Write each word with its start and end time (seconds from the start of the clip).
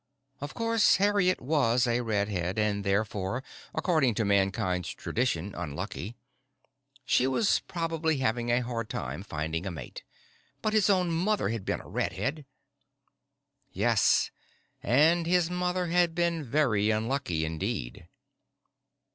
Of 0.39 0.55
course, 0.55 0.95
Harriet 0.95 1.39
was 1.39 1.85
a 1.85 2.01
redhead, 2.01 2.57
and 2.57 2.83
therefore, 2.83 3.43
according 3.71 4.15
to 4.15 4.25
Mankind's 4.25 4.89
traditions, 4.95 5.53
unlucky. 5.55 6.15
She 7.05 7.27
was 7.27 7.59
probably 7.67 8.17
having 8.17 8.49
a 8.49 8.63
hard 8.63 8.89
time 8.89 9.21
finding 9.21 9.67
a 9.67 9.69
mate. 9.69 10.01
But 10.63 10.73
his 10.73 10.89
own 10.89 11.11
mother 11.11 11.49
had 11.49 11.65
been 11.65 11.81
a 11.81 11.87
redhead. 11.87 12.47
Yes, 13.71 14.31
and 14.81 15.27
his 15.27 15.51
mother 15.51 15.85
had 15.85 16.15
been 16.15 16.43
very 16.43 16.89
unlucky 16.89 17.45
indeed. 17.45 18.07